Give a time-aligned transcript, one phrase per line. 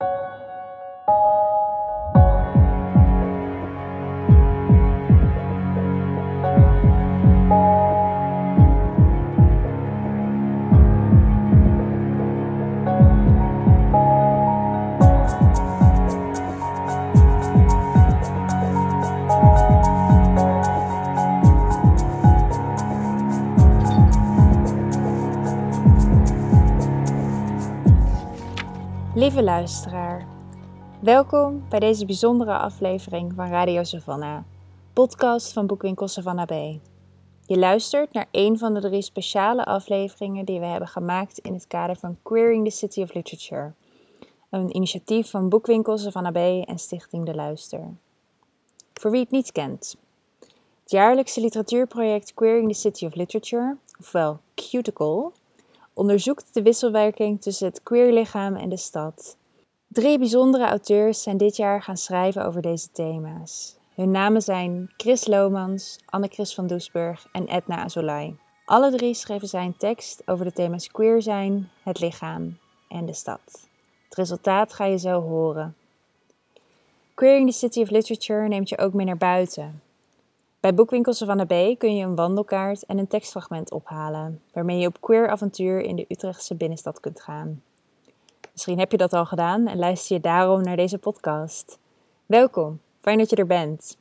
[0.00, 1.35] you
[29.16, 30.28] Lieve luisteraar,
[31.00, 34.42] welkom bij deze bijzondere aflevering van Radio Savannah,
[34.92, 36.80] podcast van Boekwinkel Savannah B.
[37.46, 41.66] Je luistert naar een van de drie speciale afleveringen die we hebben gemaakt in het
[41.66, 43.72] kader van Queering the City of Literature,
[44.50, 47.94] een initiatief van Boekwinkel Savannah B en Stichting De Luister.
[48.94, 49.96] Voor wie het niet kent,
[50.82, 55.30] het jaarlijkse literatuurproject Queering the City of Literature, ofwel Cuticle,
[55.96, 59.36] onderzoekt de wisselwerking tussen het queerlichaam en de stad.
[59.88, 63.76] Drie bijzondere auteurs zijn dit jaar gaan schrijven over deze thema's.
[63.94, 68.38] Hun namen zijn Chris Lomans, Anne-Chris van Doesburg en Edna Azolai.
[68.64, 73.14] Alle drie schreven zij een tekst over de thema's queer zijn, het lichaam en de
[73.14, 73.68] stad.
[74.04, 75.76] Het resultaat ga je zo horen.
[77.14, 79.82] Queering the City of Literature neemt je ook mee naar buiten,
[80.66, 85.00] bij boekwinkels van B kun je een wandelkaart en een tekstfragment ophalen, waarmee je op
[85.00, 87.62] queer avontuur in de Utrechtse binnenstad kunt gaan.
[88.52, 91.78] Misschien heb je dat al gedaan en luister je daarom naar deze podcast.
[92.26, 93.96] Welkom, fijn dat je er bent.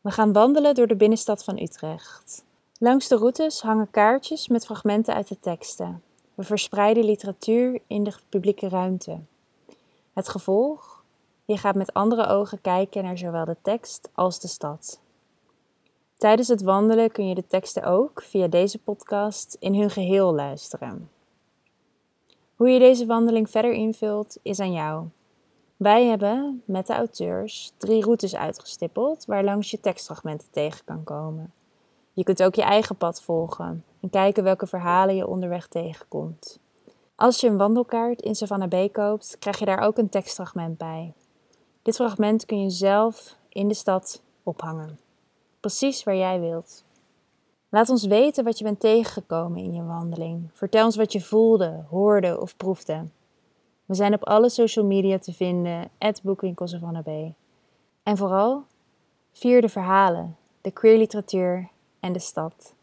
[0.00, 2.44] We gaan wandelen door de binnenstad van Utrecht.
[2.78, 6.02] Langs de routes hangen kaartjes met fragmenten uit de teksten.
[6.34, 9.18] We verspreiden literatuur in de publieke ruimte.
[10.12, 11.02] Het gevolg?
[11.44, 15.00] Je gaat met andere ogen kijken naar zowel de tekst als de stad.
[16.20, 21.10] Tijdens het wandelen kun je de teksten ook via deze podcast in hun geheel luisteren.
[22.56, 25.06] Hoe je deze wandeling verder invult is aan jou.
[25.76, 31.52] Wij hebben met de auteurs drie routes uitgestippeld waar langs je tekstfragmenten tegen kan komen.
[32.12, 36.58] Je kunt ook je eigen pad volgen en kijken welke verhalen je onderweg tegenkomt.
[37.14, 41.12] Als je een wandelkaart in Savannah B koopt, krijg je daar ook een tekstfragment bij.
[41.82, 45.08] Dit fragment kun je zelf in de stad ophangen
[45.60, 46.84] precies waar jij wilt.
[47.68, 50.50] Laat ons weten wat je bent tegengekomen in je wandeling.
[50.52, 53.04] Vertel ons wat je voelde, hoorde of proefde.
[53.84, 55.90] We zijn op alle social media te vinden,
[56.22, 57.08] Boekwinkels van B.
[58.02, 58.64] En vooral,
[59.32, 61.68] vier de verhalen, de queer literatuur
[62.00, 62.74] en de stad.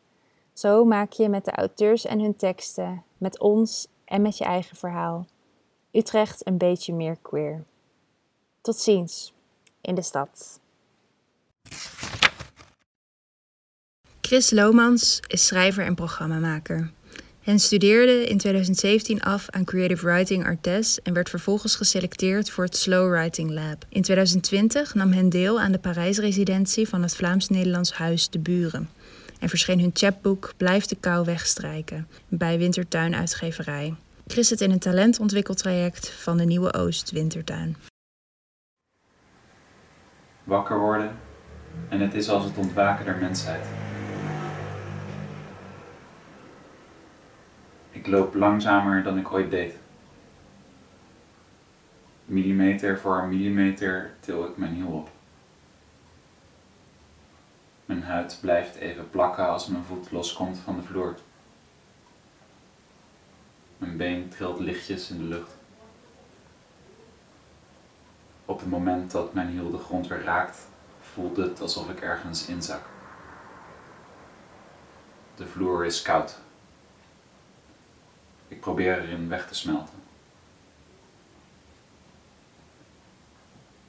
[0.53, 4.75] Zo maak je met de auteurs en hun teksten, met ons en met je eigen
[4.75, 5.25] verhaal,
[5.91, 7.63] Utrecht een beetje meer queer.
[8.61, 9.33] Tot ziens
[9.81, 10.59] in de stad.
[14.27, 16.91] Chris Lomans is schrijver en programmamaker.
[17.41, 22.77] Hij studeerde in 2017 af aan Creative Writing Artes en werd vervolgens geselecteerd voor het
[22.77, 23.85] Slow Writing Lab.
[23.89, 28.89] In 2020 nam hen deel aan de Parijsresidentie van het Vlaams-Nederlands Huis De Buren
[29.39, 33.93] en verscheen hun chapboek Blijf de kou wegstrijken bij Wintertuin Uitgeverij.
[34.27, 37.75] Chris zit in een talentontwikkeltraject van de Nieuwe Oost Wintertuin.
[40.43, 41.11] Wakker worden
[41.89, 43.86] en het is als het ontwaken der mensheid.
[47.97, 49.75] Ik loop langzamer dan ik ooit deed.
[52.25, 55.09] Millimeter voor millimeter til ik mijn hiel op.
[57.85, 61.15] Mijn huid blijft even plakken als mijn voet loskomt van de vloer.
[63.77, 65.55] Mijn been trilt lichtjes in de lucht.
[68.45, 70.67] Op het moment dat mijn hiel de grond weer raakt,
[71.01, 72.81] voelt het alsof ik ergens inzak.
[75.35, 76.45] De vloer is koud.
[78.47, 80.03] Ik probeer erin weg te smelten.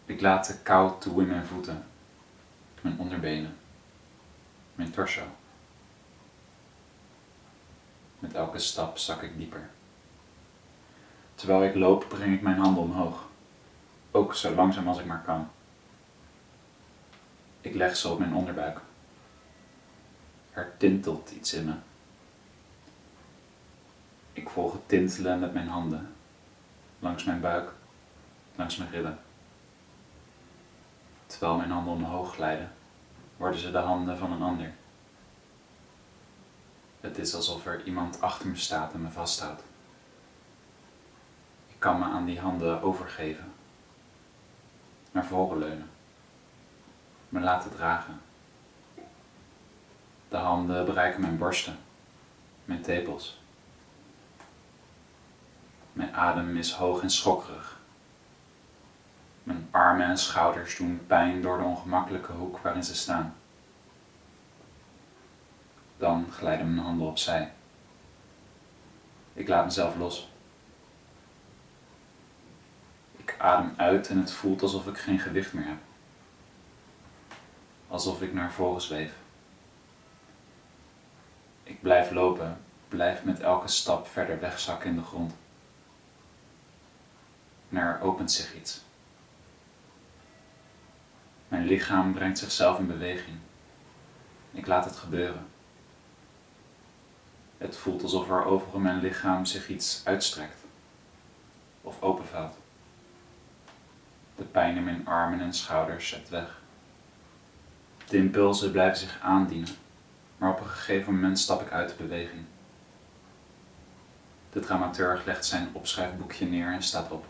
[0.06, 1.86] Ik laat de kou toe in mijn voeten,
[2.80, 3.56] mijn onderbenen,
[4.74, 5.22] mijn torso.
[8.18, 9.70] Met elke stap zak ik dieper.
[11.34, 13.28] Terwijl ik loop, breng ik mijn handen omhoog,
[14.10, 15.50] ook zo langzaam als ik maar kan.
[17.60, 18.80] Ik leg ze op mijn onderbuik.
[20.52, 21.74] Er tintelt iets in me.
[24.38, 26.14] Ik volg het tintelen met mijn handen,
[26.98, 27.72] langs mijn buik,
[28.56, 29.18] langs mijn ribben.
[31.26, 32.72] Terwijl mijn handen omhoog glijden,
[33.36, 34.72] worden ze de handen van een ander.
[37.00, 39.62] Het is alsof er iemand achter me staat en me vasthoudt.
[41.68, 43.52] Ik kan me aan die handen overgeven,
[45.10, 45.90] naar voren leunen,
[47.28, 48.20] me laten dragen.
[50.28, 51.78] De handen bereiken mijn borsten,
[52.64, 53.38] mijn tepels.
[55.98, 57.78] Mijn adem is hoog en schokkerig.
[59.70, 63.34] armen en schouders doen pijn door de ongemakkelijke hoek waarin ze staan.
[65.96, 67.52] Dan glijden mijn handen opzij.
[69.32, 70.28] Ik laat mezelf los.
[73.16, 75.78] Ik adem uit en het voelt alsof ik geen gewicht meer heb.
[77.88, 79.12] Alsof ik naar voren zweef.
[81.62, 85.34] Ik blijf lopen, blijf met elke stap verder wegzakken in de grond.
[87.68, 88.80] Er opent zich iets.
[91.48, 93.36] Mijn lichaam brengt zichzelf in beweging.
[94.52, 95.46] Ik laat het gebeuren.
[97.58, 100.64] Het voelt alsof er over mijn lichaam zich iets uitstrekt
[101.82, 102.56] of openvalt.
[104.36, 106.60] De pijn in mijn armen en schouders zet weg.
[108.08, 109.74] De impulsen blijven zich aandienen,
[110.36, 112.44] maar op een gegeven moment stap ik uit de beweging.
[114.52, 117.26] De dramaturg legt zijn opschrijfboekje neer en staat op.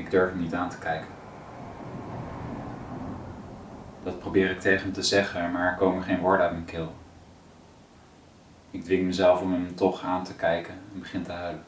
[0.00, 1.08] Ik durf hem niet aan te kijken.
[4.02, 6.94] Dat probeer ik tegen hem te zeggen, maar er komen geen woorden uit mijn keel.
[8.70, 11.64] Ik dwing mezelf om hem toch aan te kijken en begin te huilen.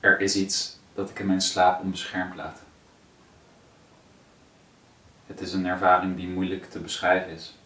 [0.00, 2.62] Er is iets dat ik in mijn slaap onbeschermd laat.
[5.26, 7.56] Het is een ervaring die moeilijk te beschrijven is.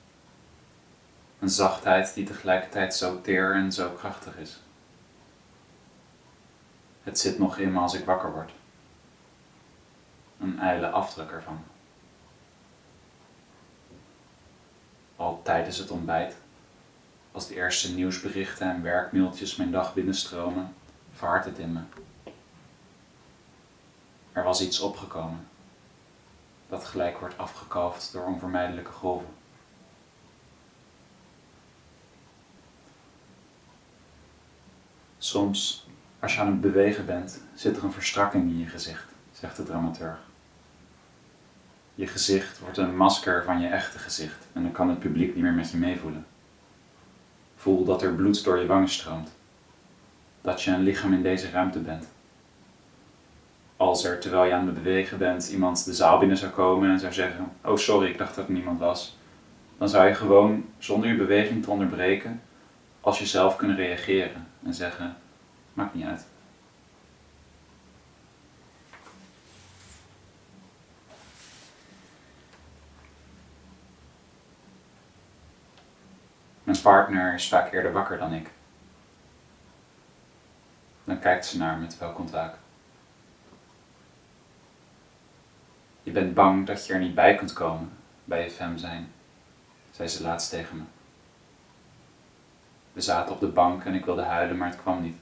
[1.47, 4.61] Een zachtheid die tegelijkertijd zo teer en zo krachtig is.
[7.03, 8.53] Het zit nog in me als ik wakker word.
[10.41, 11.65] Een ijle afdruk ervan.
[15.17, 16.37] Al tijdens het ontbijt,
[17.33, 20.75] als de eerste nieuwsberichten en werkmailtjes mijn dag binnenstromen,
[21.13, 21.81] verhardt het in me.
[24.33, 25.49] Er was iets opgekomen,
[26.69, 29.36] dat gelijk wordt afgekalfd door onvermijdelijke golven.
[35.27, 35.87] Soms,
[36.21, 39.63] als je aan het bewegen bent, zit er een verstrakking in je gezicht, zegt de
[39.63, 40.19] dramaturg.
[41.95, 45.45] Je gezicht wordt een masker van je echte gezicht en dan kan het publiek niet
[45.45, 46.27] meer met je meevoelen.
[47.57, 49.31] Voel dat er bloed door je wangen stroomt.
[50.41, 52.09] Dat je een lichaam in deze ruimte bent.
[53.77, 57.01] Als er, terwijl je aan het bewegen bent, iemand de zaal binnen zou komen en
[57.01, 59.17] zou zeggen: Oh, sorry, ik dacht dat er niemand was.
[59.79, 62.41] Dan zou je gewoon, zonder je beweging te onderbreken,
[63.07, 65.17] als jezelf kunnen reageren en zeggen:
[65.75, 66.27] Maakt niet uit.
[76.63, 78.51] Mijn partner is vaak eerder wakker dan ik.
[81.05, 82.55] Dan kijkt ze naar me terwijl ik ontwaak.
[86.03, 87.93] Je bent bang dat je er niet bij kunt komen
[88.25, 89.13] bij je fem zijn,
[89.91, 90.96] zei ze laatst tegen me.
[92.97, 95.17] We zaten op de bank en ik wilde huilen, maar het kwam niet.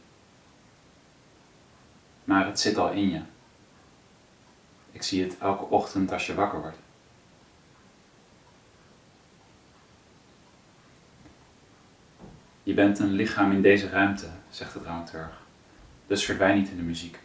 [2.25, 3.21] Maar het zit al in je.
[4.93, 6.79] Ik zie het elke ochtend als je wakker wordt.
[12.63, 15.41] Je bent een lichaam in deze ruimte, zegt de dramaturg.
[16.07, 17.19] Dus verdwijn niet in de muziek.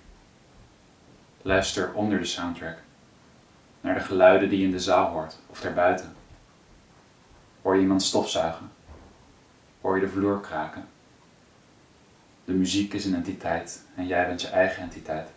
[1.41, 2.77] Luister onder de soundtrack.
[3.81, 6.15] Naar de geluiden die je in de zaal hoort of daarbuiten.
[7.61, 8.77] Hoor je iemand stofzuigen?
[9.89, 10.87] Hoor je de vloer kraken?
[12.45, 15.29] De muziek is een entiteit en jij bent je eigen entiteit.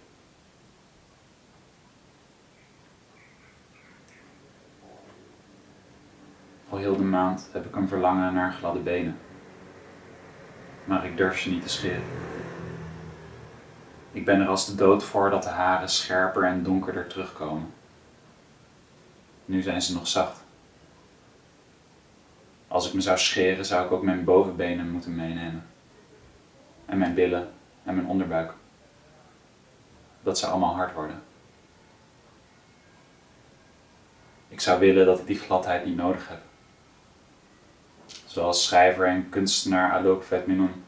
[6.69, 9.19] Al heel de maand heb ik een verlangen naar gladde benen
[10.85, 12.05] maar ik durf ze niet te scheren.
[14.13, 17.73] Ik ben er als de dood voor dat de haren scherper en donkerder terugkomen.
[19.45, 20.42] Nu zijn ze nog zacht.
[22.73, 25.67] Als ik me zou scheren, zou ik ook mijn bovenbenen moeten meenemen.
[26.87, 27.51] En mijn billen
[27.85, 28.53] en mijn onderbuik.
[30.23, 31.23] Dat zou allemaal hard worden.
[34.49, 36.41] Ik zou willen dat ik die gladheid niet nodig heb
[38.33, 40.85] zoals schrijver en kunstenaar Alok Vetminon.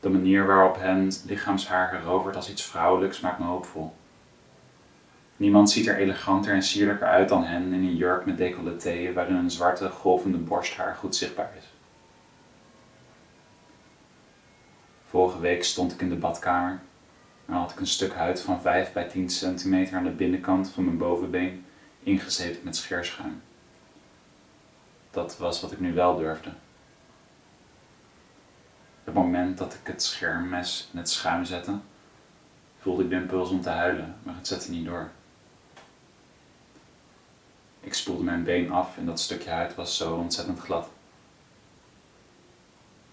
[0.00, 3.94] De manier waarop hen lichaamshaar geroverd als iets vrouwelijks maakt me hoopvol.
[5.38, 9.34] Niemand ziet er eleganter en sierlijker uit dan hen in een jurk met decolleté waarin
[9.34, 11.64] een zwarte golvende borsthaar goed zichtbaar is.
[15.08, 16.80] Vorige week stond ik in de badkamer
[17.46, 20.84] en had ik een stuk huid van 5 bij 10 centimeter aan de binnenkant van
[20.84, 21.64] mijn bovenbeen
[22.02, 23.40] ingezeept met scheerschuim
[25.18, 26.50] dat was wat ik nu wel durfde.
[29.04, 31.78] Het moment dat ik het schermmes in het schuim zette,
[32.78, 35.10] voelde ik de impuls om te huilen, maar het zette niet door.
[37.80, 40.88] Ik spoelde mijn been af en dat stukje huid was zo ontzettend glad.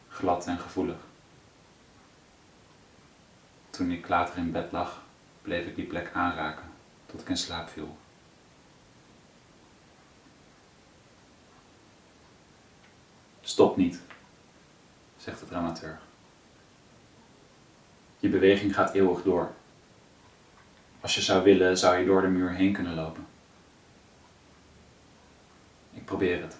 [0.07, 0.97] glad en gevoelig.
[3.69, 5.01] Toen ik later in bed lag,
[5.41, 6.65] bleef ik die plek aanraken
[7.05, 7.97] tot ik in slaap viel.
[13.41, 13.99] Stop niet,
[15.17, 15.99] zegt de dramaturg.
[18.19, 19.53] Je beweging gaat eeuwig door.
[21.01, 23.27] Als je zou willen, zou je door de muur heen kunnen lopen.
[26.15, 26.57] Probeer het.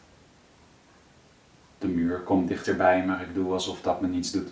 [1.78, 4.50] De muur komt dichterbij, maar ik doe alsof dat me niets doet.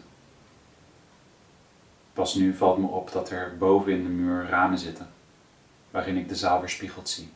[2.13, 5.09] Pas nu valt me op dat er boven in de muur ramen zitten,
[5.91, 7.29] waarin ik de zaal weerspiegeld zie.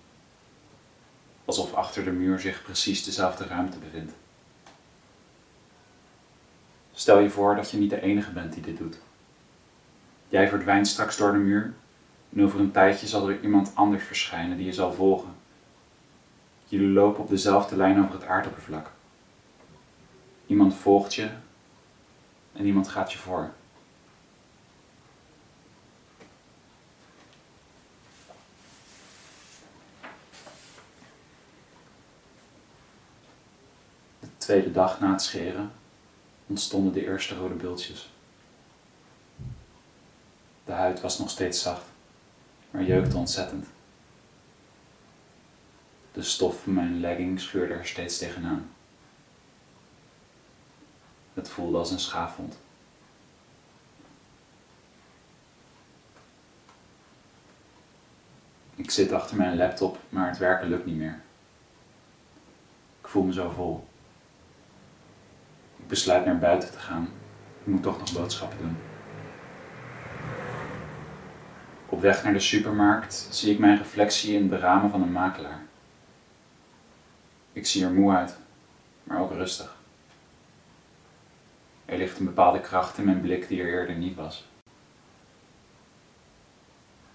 [1.46, 4.14] Alsof achter de muur zich precies dezelfde ruimte bevindt.
[6.94, 9.00] Stel je voor dat je niet de enige bent die dit doet.
[10.30, 11.74] Jij verdwijnt straks door de muur
[12.34, 15.37] en over een tijdje zal er iemand anders verschijnen die je zal volgen.
[16.70, 18.92] Jullie lopen op dezelfde lijn over het aardoppervlak.
[20.46, 21.30] Iemand volgt je
[22.54, 23.52] en iemand gaat je voor.
[34.20, 35.72] De tweede dag na het scheren
[36.48, 38.10] ontstonden de eerste rode bultjes.
[40.66, 41.86] De huid was nog steeds zacht,
[42.72, 43.66] maar jeukte ontzettend.
[46.18, 48.70] De stof van mijn legging scheurde er steeds tegenaan.
[51.34, 52.58] Het voelde als een schaafwond.
[58.76, 61.22] Ik zit achter mijn laptop, maar het werken lukt niet meer.
[63.02, 63.88] Ik voel me zo vol.
[65.78, 67.10] Ik besluit naar buiten te gaan.
[67.60, 68.78] Ik moet toch nog boodschappen doen.
[71.86, 75.66] Op weg naar de supermarkt zie ik mijn reflectie in de ramen van een makelaar.
[77.58, 78.38] Ik zie er moe uit,
[79.04, 79.76] maar ook rustig.
[81.86, 84.48] Er ligt een bepaalde kracht in mijn blik die er eerder niet was.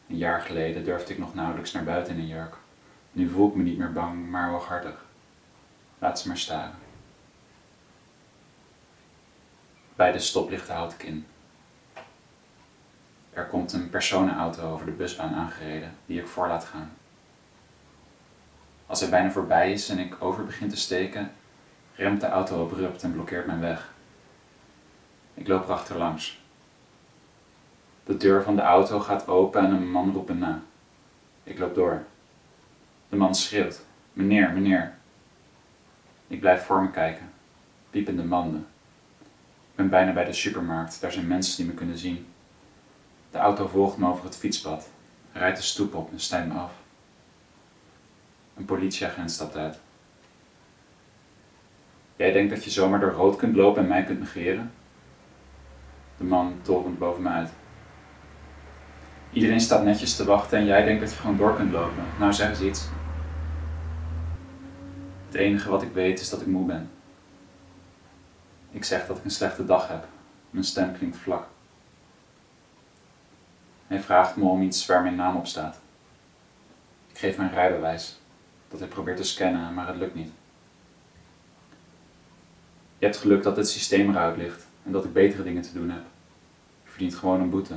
[0.08, 2.54] Een jaar geleden durfde ik nog nauwelijks naar buiten in een jurk.
[3.12, 5.04] Nu voel ik me niet meer bang, maar hooghartig.
[5.98, 6.78] Laat ze maar staren.
[9.94, 11.26] Bij de stoplichten houd ik in.
[13.32, 16.92] Er komt een personenauto over de busbaan aangereden, die ik voor laat gaan.
[18.92, 21.32] Als hij bijna voorbij is en ik over begin te steken,
[21.94, 23.92] remt de auto abrupt en blokkeert mijn weg.
[25.34, 26.40] Ik loop erachterlangs.
[28.04, 30.62] De deur van de auto gaat open en een man roept me na.
[31.44, 32.02] Ik loop door.
[33.08, 34.94] De man schreeuwt: Meneer, meneer.
[36.26, 37.30] Ik blijf voor me kijken.
[37.90, 38.66] Piepende banden.
[39.20, 42.26] Ik ben bijna bij de supermarkt, daar zijn mensen die me kunnen zien.
[43.30, 44.88] De auto volgt me over het fietspad,
[45.32, 46.81] rijdt de stoep op en snijdt me af.
[48.56, 49.78] Een politieagent stapt uit.
[52.16, 54.72] Jij denkt dat je zomaar door rood kunt lopen en mij kunt negeren?
[56.16, 57.50] De man torent boven me uit.
[59.32, 62.04] Iedereen staat netjes te wachten en jij denkt dat je gewoon door kunt lopen.
[62.18, 62.88] Nou, zeg eens iets.
[65.26, 66.90] Het enige wat ik weet is dat ik moe ben.
[68.70, 70.06] Ik zeg dat ik een slechte dag heb.
[70.50, 71.46] Mijn stem klinkt vlak.
[73.86, 75.80] Hij vraagt me om iets waar mijn naam op staat.
[77.10, 78.20] Ik geef mijn rijbewijs,
[78.72, 80.30] dat hij probeert te scannen, maar het lukt niet.
[82.98, 85.90] Je hebt geluk dat het systeem eruit ligt en dat ik betere dingen te doen
[85.90, 86.02] heb.
[86.84, 87.76] Je verdient gewoon een boete.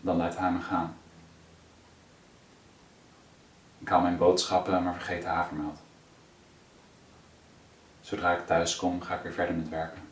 [0.00, 0.96] Dan laat hij me gaan.
[3.78, 5.78] Ik haal mijn boodschappen, maar vergeet de havermout.
[8.00, 10.02] Zodra ik thuis kom, ga ik weer verder met werken.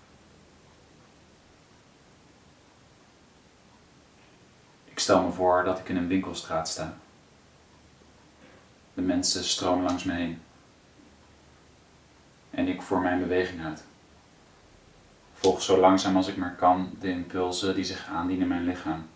[4.85, 6.97] Ik stel me voor dat ik in een winkelstraat sta.
[8.95, 10.41] De mensen stromen langs me heen.
[12.51, 13.85] En ik voer mijn beweging uit.
[15.35, 19.07] Volg zo langzaam als ik maar kan de impulsen die zich aandienen in mijn lichaam.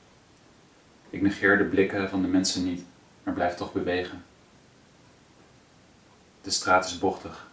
[1.10, 2.84] Ik negeer de blikken van de mensen niet,
[3.22, 4.24] maar blijf toch bewegen.
[6.40, 7.50] De straat is bochtig.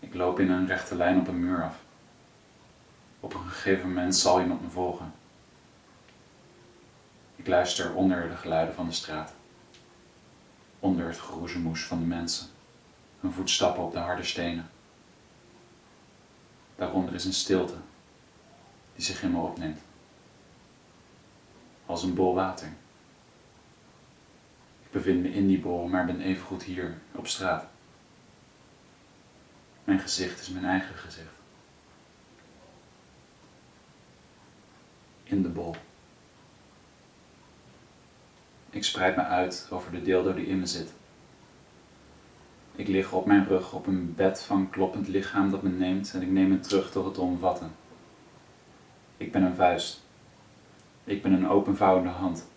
[0.00, 1.76] Ik loop in een rechte lijn op een muur af.
[3.20, 5.12] Op een gegeven moment zal iemand me volgen.
[7.36, 9.34] Ik luister onder de geluiden van de straat.
[10.82, 12.46] Onder het geroezemoes van de mensen.
[13.20, 14.70] Hun voetstappen op de harde stenen.
[16.76, 17.76] Daaronder is een stilte
[18.94, 19.80] die zich in me opneemt.
[21.86, 22.66] Als een bol water.
[24.82, 27.66] Ik bevind me in die bol, maar ben evengoed hier, op straat.
[29.84, 31.34] Mijn gezicht is mijn eigen gezicht.
[35.22, 35.76] In de bol.
[38.72, 40.92] Ik spreid me uit over de deeldo die in me zit.
[42.74, 46.22] Ik lig op mijn rug op een bed van kloppend lichaam dat me neemt en
[46.22, 47.72] ik neem het terug door het te omvatten.
[49.16, 50.00] Ik ben een vuist.
[51.04, 52.48] Ik ben een openvouwende hand.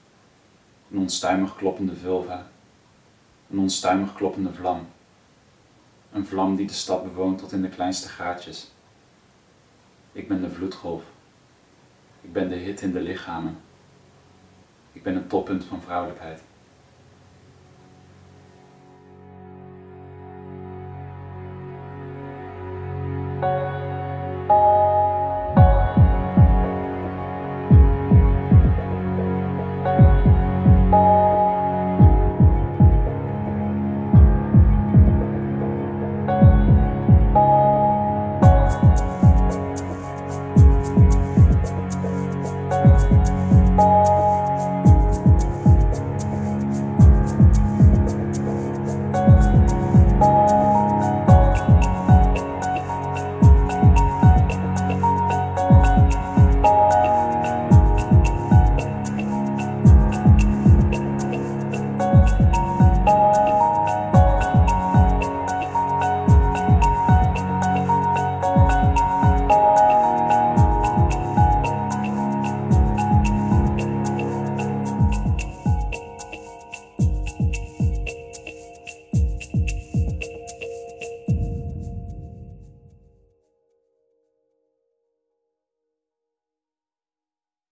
[0.91, 2.47] Een onstuimig kloppende vulva.
[3.49, 4.87] Een onstuimig kloppende vlam.
[6.11, 8.71] Een vlam die de stad bewoont tot in de kleinste gaatjes.
[10.11, 11.03] Ik ben de vloedgolf.
[12.21, 13.57] Ik ben de hit in de lichamen.
[14.95, 16.41] Ik ben het toppunt van vrouwelijkheid.